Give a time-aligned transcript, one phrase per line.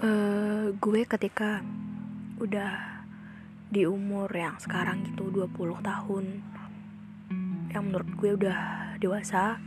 [0.00, 1.60] Uh, gue ketika
[2.40, 3.04] udah
[3.70, 6.24] di umur yang sekarang gitu 20 tahun
[7.70, 8.58] yang menurut gue udah
[8.98, 9.60] dewasa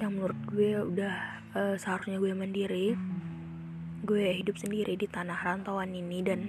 [0.00, 1.14] yang menurut gue udah
[1.52, 2.96] uh, seharusnya gue mandiri
[4.00, 6.40] gue hidup sendiri di tanah rantauan ini dan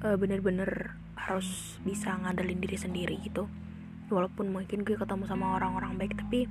[0.00, 3.44] uh, bener-bener harus bisa ngandelin diri sendiri gitu.
[4.08, 6.48] Walaupun mungkin gue ketemu sama orang-orang baik tapi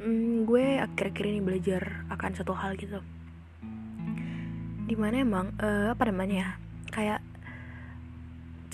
[0.00, 3.04] mm, gue akhir-akhir ini belajar akan satu hal gitu
[4.90, 6.50] di mana emang uh, apa namanya ya
[6.90, 7.20] kayak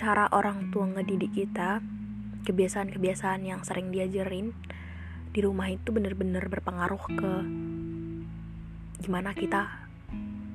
[0.01, 1.85] cara orang tua ngedidik kita
[2.49, 4.57] kebiasaan-kebiasaan yang sering diajarin
[5.37, 7.33] di rumah itu bener-bener berpengaruh ke
[9.05, 9.69] gimana kita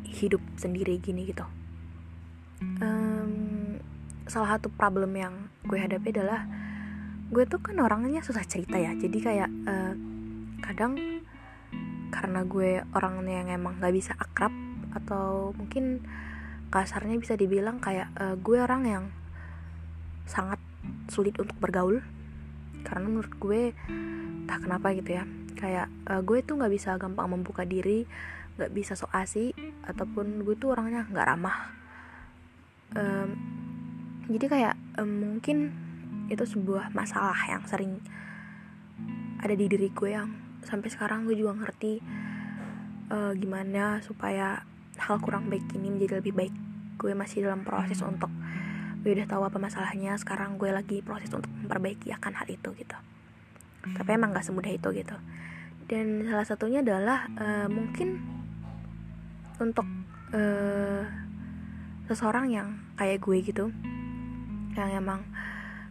[0.10, 1.46] hidup sendiri gini gitu.
[2.82, 3.78] Um,
[4.26, 6.50] salah satu problem yang gue hadapi adalah
[7.30, 9.94] gue tuh kan orangnya susah cerita ya jadi kayak uh,
[10.66, 11.22] kadang
[12.10, 14.52] karena gue orangnya yang emang gak bisa akrab
[14.96, 16.04] atau mungkin
[16.72, 19.06] kasarnya bisa dibilang kayak uh, gue orang yang
[20.24, 20.60] sangat
[21.12, 22.00] sulit untuk bergaul.
[22.82, 23.76] Karena menurut gue
[24.50, 25.24] tak kenapa gitu ya
[25.56, 28.10] kayak uh, gue tuh nggak bisa gampang membuka diri
[28.58, 29.54] nggak bisa so asik
[29.86, 31.58] ataupun gue tuh orangnya nggak ramah.
[32.92, 33.30] Um,
[34.28, 35.72] jadi kayak um, mungkin
[36.28, 38.00] itu sebuah masalah yang sering
[39.42, 40.30] ada di diri gue yang
[40.64, 42.00] sampai sekarang gue juga ngerti
[43.10, 44.62] uh, gimana supaya
[45.12, 46.56] hal kurang baik ini menjadi lebih baik.
[46.96, 48.32] Gue masih dalam proses untuk
[49.04, 52.98] gue udah tahu apa masalahnya sekarang gue lagi proses untuk memperbaiki akan hal itu gitu.
[53.84, 55.18] Tapi emang gak semudah itu gitu.
[55.92, 58.24] Dan salah satunya adalah uh, mungkin
[59.60, 59.84] untuk
[60.32, 61.04] uh,
[62.08, 63.66] seseorang yang kayak gue gitu
[64.72, 65.28] yang emang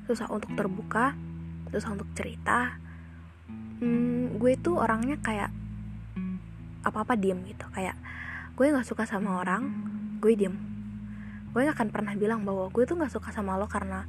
[0.09, 1.13] susah untuk terbuka
[1.69, 2.81] susah untuk cerita
[3.85, 5.53] hmm, gue tuh orangnya kayak
[6.81, 7.67] apa apa diem gitu.
[7.73, 7.97] Kayak
[8.61, 9.73] gue nggak suka sama orang
[10.21, 10.53] gue diem.
[11.57, 14.05] Gue gak akan pernah bilang bahwa gue tuh nggak suka sama lo karena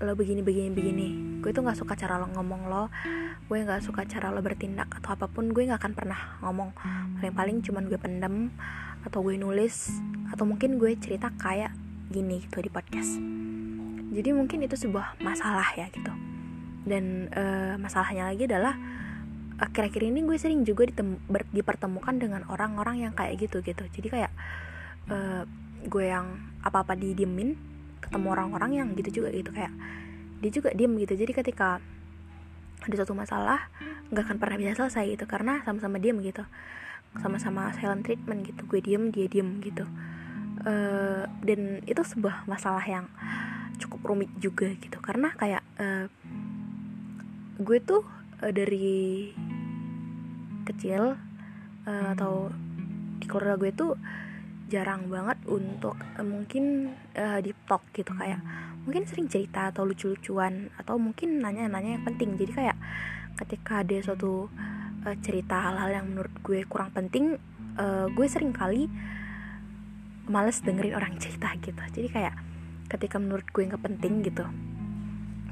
[0.00, 1.08] lo begini begini begini.
[1.44, 2.88] Gue tuh nggak suka cara lo ngomong lo
[3.44, 6.72] gue nggak suka cara lo bertindak atau apa pun gue nggak akan pernah ngomong.
[7.20, 8.48] Paling paling cuman gue pendem
[9.04, 9.92] atau gue nulis
[10.32, 11.76] atau mungkin gue cerita kayak
[12.08, 13.20] gini gitu di podcast.
[14.16, 16.16] Jadi mungkin itu sebuah masalah ya gitu.
[16.88, 18.80] Dan uh, masalahnya lagi adalah
[19.58, 20.86] akhir-akhir ini gue sering juga
[21.50, 23.82] dipertemukan dengan orang-orang yang kayak gitu gitu.
[23.90, 24.32] Jadi kayak
[25.10, 25.42] uh,
[25.82, 27.58] gue yang apa-apa didiemin
[27.98, 29.50] ketemu orang-orang yang gitu juga gitu.
[29.50, 29.74] Kayak
[30.38, 31.14] dia juga diem gitu.
[31.18, 31.82] Jadi ketika
[32.78, 33.66] ada suatu masalah
[34.14, 36.46] nggak akan pernah bisa selesai gitu karena sama-sama diem gitu.
[37.18, 38.62] Sama-sama silent treatment gitu.
[38.70, 39.82] Gue diem dia diem gitu.
[40.62, 43.10] Uh, dan itu sebuah masalah yang
[43.82, 45.02] cukup rumit juga gitu.
[45.02, 46.06] Karena kayak uh,
[47.58, 48.06] gue tuh
[48.42, 49.34] uh, dari
[50.74, 51.16] kecil
[51.88, 52.52] uh, atau
[53.18, 53.92] di keluarga gue tuh
[54.68, 58.40] jarang banget untuk uh, mungkin uh, di talk gitu kayak
[58.84, 62.36] mungkin sering cerita atau lucu-lucuan atau mungkin nanya-nanya yang penting.
[62.36, 62.76] Jadi kayak
[63.40, 64.48] ketika ada suatu
[65.04, 67.36] uh, cerita hal-hal yang menurut gue kurang penting
[67.80, 68.88] uh, gue sering kali
[70.28, 71.80] males dengerin orang cerita gitu.
[71.80, 72.34] Jadi kayak
[72.92, 74.44] ketika menurut gue nggak penting gitu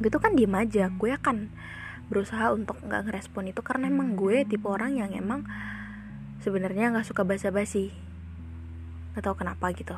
[0.00, 0.92] gue tuh kan diem aja.
[0.92, 1.48] Gue akan
[2.06, 5.42] berusaha untuk nggak ngerespon itu karena emang gue tipe orang yang emang
[6.42, 7.90] sebenarnya nggak suka basa-basi.
[9.12, 9.96] Nggak tahu kenapa gitu.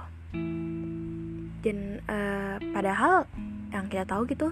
[1.60, 3.28] Dan uh, padahal
[3.68, 4.48] yang kita tahu gitu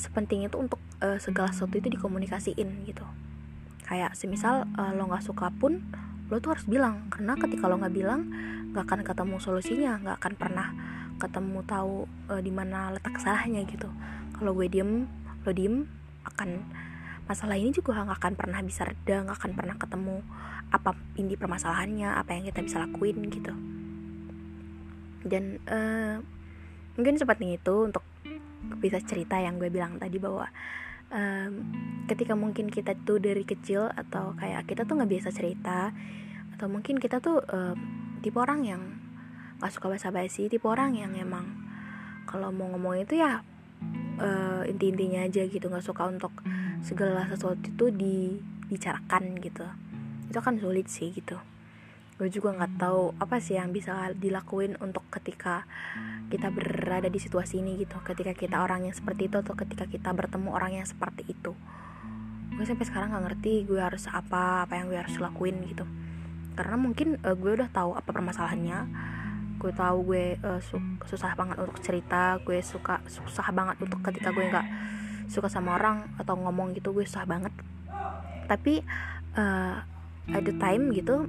[0.00, 3.04] sepenting itu untuk uh, segala sesuatu itu dikomunikasiin gitu.
[3.84, 5.84] Kayak semisal uh, lo nggak suka pun
[6.32, 7.12] lo tuh harus bilang.
[7.12, 8.32] Karena ketika lo nggak bilang
[8.72, 10.68] nggak akan ketemu solusinya nggak akan pernah
[11.16, 13.88] ketemu tahu uh, di mana letak salahnya gitu.
[14.36, 15.08] Kalau gue diem
[15.44, 15.88] lo diem
[16.26, 16.50] akan
[17.26, 20.16] masalah ini juga nggak akan pernah bisa reda nggak akan pernah ketemu
[20.70, 23.54] apa ini permasalahannya apa yang kita bisa lakuin gitu.
[25.26, 26.22] Dan uh,
[26.94, 28.02] mungkin seperti itu untuk
[28.78, 30.46] bisa cerita yang gue bilang tadi bahwa
[31.10, 31.52] um,
[32.10, 35.94] ketika mungkin kita tuh dari kecil atau kayak kita tuh nggak biasa cerita
[36.56, 37.76] atau mungkin kita tuh um,
[38.24, 38.82] tipe orang yang
[39.60, 41.46] nggak suka basa-basi tipe orang yang emang
[42.26, 43.40] kalau mau ngomong itu ya
[44.18, 46.32] uh, inti-intinya aja gitu nggak suka untuk
[46.84, 49.64] segala sesuatu itu dibicarakan gitu.
[50.28, 51.38] Itu kan sulit sih gitu.
[52.16, 55.68] Gue juga nggak tahu apa sih yang bisa dilakuin untuk ketika
[56.32, 58.00] kita berada di situasi ini gitu.
[58.00, 61.52] Ketika kita orang yang seperti itu atau ketika kita bertemu orang yang seperti itu.
[62.56, 65.84] Gue sampai sekarang nggak ngerti gue harus apa apa yang gue harus lakuin gitu.
[66.56, 68.80] Karena mungkin uh, gue udah tahu apa permasalahannya.
[69.60, 72.40] Gue tahu gue uh, su susah banget untuk cerita.
[72.40, 74.66] Gue suka susah banget untuk ketika gue nggak
[75.26, 77.52] suka sama orang atau ngomong gitu gue susah banget.
[78.46, 78.82] Tapi
[79.34, 79.82] uh,
[80.26, 81.26] ada time gitu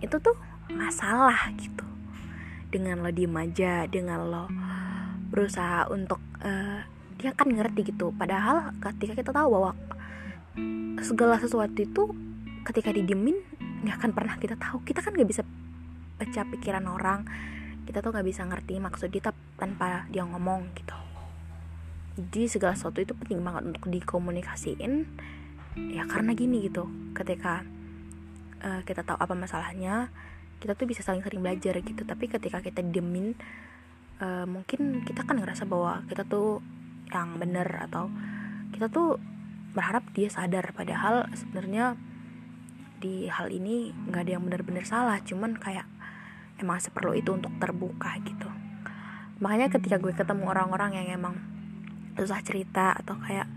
[0.00, 0.36] itu tuh
[0.72, 1.84] masalah gitu.
[2.70, 4.44] Dengan lo diem aja dengan lo
[5.30, 6.84] berusaha untuk uh,
[7.16, 8.12] dia kan ngerti gitu.
[8.14, 9.72] Padahal ketika kita tahu bahwa
[11.00, 12.02] segala sesuatu itu
[12.68, 13.40] ketika didiemin
[13.84, 14.84] nggak akan pernah kita tahu.
[14.84, 15.42] Kita kan nggak bisa
[16.20, 17.20] baca pikiran orang.
[17.88, 20.99] Kita tuh nggak bisa ngerti maksud dia tanpa dia ngomong gitu
[22.20, 25.08] jadi segala sesuatu itu penting banget untuk dikomunikasiin.
[25.94, 26.84] Ya karena gini gitu
[27.16, 27.64] ketika
[28.60, 30.12] uh, kita tahu apa masalahnya
[30.60, 32.04] kita tuh bisa saling sering belajar gitu.
[32.04, 33.32] Tapi ketika kita diemin
[34.20, 36.60] uh, mungkin kita kan ngerasa bahwa kita tuh
[37.08, 38.12] yang bener atau
[38.76, 39.16] kita tuh
[39.72, 40.76] berharap dia sadar.
[40.76, 41.96] Padahal sebenarnya
[43.00, 45.16] di hal ini nggak ada yang benar-benar salah.
[45.24, 45.88] Cuman kayak
[46.60, 48.50] emang seperlu itu untuk terbuka gitu.
[49.40, 51.49] Makanya ketika gue ketemu orang-orang yang emang
[52.20, 53.48] susah cerita atau kayak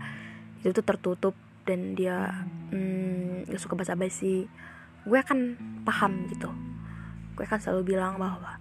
[0.64, 1.34] itu tuh tertutup
[1.68, 4.48] dan dia hmm, gak suka basa-basi
[5.04, 6.48] gue akan paham gitu.
[7.36, 8.56] Gue akan selalu bilang bahwa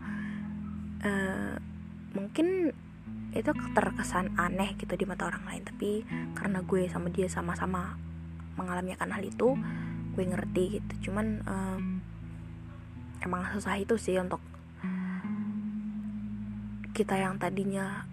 [1.03, 1.55] uh,
[2.11, 2.75] mungkin
[3.33, 6.05] itu terkesan aneh gitu di mata orang lain tapi
[6.38, 7.97] karena gue sama dia sama-sama
[8.59, 9.55] mengalami akan hal itu
[10.13, 11.09] gue ngerti gitu.
[11.09, 11.83] Cuman um,
[13.23, 14.44] emang susah itu sih untuk
[16.94, 18.05] kita yang tadinya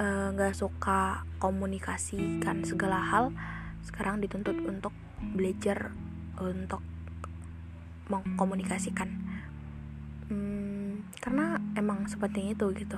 [0.00, 3.36] nggak uh, suka komunikasikan segala hal
[3.84, 5.92] sekarang dituntut untuk belajar
[6.40, 6.80] untuk
[8.08, 9.08] mengkomunikasikan.
[10.32, 12.96] Hmm, karena emang seperti itu gitu.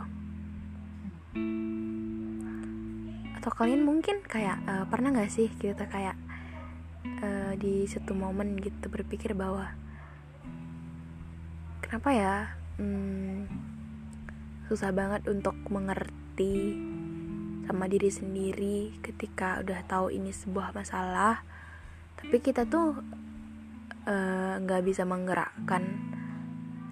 [3.35, 6.15] Atau kalian mungkin kayak uh, pernah nggak sih kita kayak
[7.19, 9.75] uh, di satu momen gitu berpikir bahwa
[11.83, 12.35] kenapa ya?
[12.79, 13.51] Hmm,
[14.71, 16.92] susah banget untuk mengerti
[17.65, 21.47] sama diri sendiri ketika udah tahu ini sebuah masalah.
[22.19, 22.99] Tapi kita tuh
[24.03, 25.87] Eh, nggak uh, bisa menggerakkan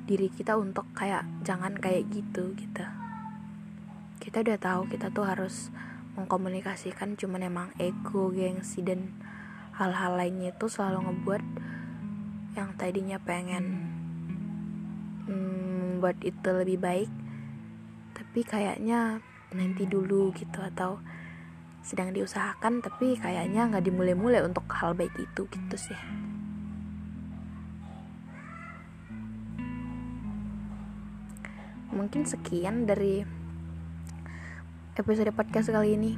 [0.06, 2.86] diri kita untuk kayak jangan kayak gitu gitu.
[4.22, 5.74] Kita udah tahu kita tuh harus
[6.14, 9.10] mengkomunikasikan cuman emang ego gengsi dan
[9.74, 11.42] hal-hal lainnya itu selalu ngebuat
[12.54, 13.90] yang tadinya pengen
[15.26, 17.10] hmm, buat itu lebih baik.
[18.14, 19.18] Tapi kayaknya
[19.50, 21.02] nanti dulu gitu atau
[21.80, 26.00] sedang diusahakan tapi kayaknya nggak dimulai-mulai untuk hal baik itu gitu sih.
[31.90, 33.26] Mungkin sekian dari
[34.94, 36.12] episode podcast kali ini.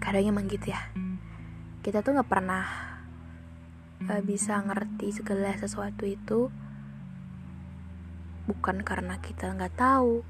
[0.00, 0.80] Kadang emang gitu ya.
[1.84, 2.64] Kita tuh nggak pernah
[4.08, 6.48] uh, bisa ngerti segala sesuatu itu.
[8.48, 10.24] Bukan karena kita nggak tahu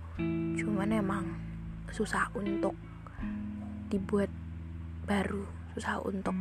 [0.54, 1.26] cuman emang
[1.94, 2.74] susah untuk
[3.86, 4.26] dibuat
[5.06, 5.46] baru
[5.78, 6.34] susah untuk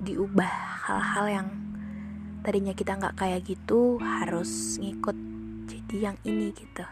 [0.00, 0.52] diubah
[0.88, 1.48] hal-hal yang
[2.40, 5.12] tadinya kita nggak kayak gitu harus ngikut
[5.68, 6.84] jadi yang ini gitu.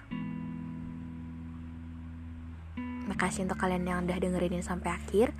[3.09, 5.33] Makasih untuk kalian yang udah dengerin ini sampai akhir.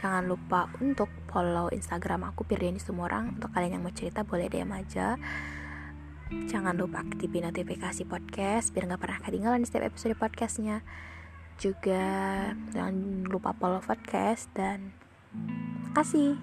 [0.00, 4.48] Jangan lupa untuk follow instagram aku Firdiani semua orang untuk kalian yang mau cerita boleh
[4.48, 5.20] DM aja
[6.50, 10.84] jangan lupa aktifin notifikasi podcast biar nggak pernah ketinggalan di setiap episode podcastnya
[11.60, 12.04] juga
[12.74, 14.92] jangan lupa follow podcast dan
[15.94, 16.36] kasih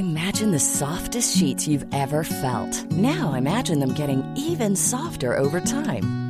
[0.00, 2.72] Imagine the softest sheets you've ever felt.
[2.92, 6.29] Now imagine them getting even softer over time.